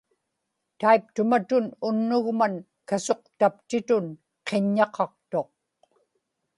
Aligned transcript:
taiptumatun 0.79 1.65
unnugman 1.89 2.53
kasuqtaptitun 2.89 4.05
qiññaqaqtuq 4.47 5.49